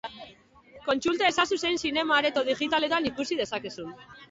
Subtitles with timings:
[0.87, 3.97] Kontsulta ezazu zein zinema-areto digitaletan ikusi dezakezun.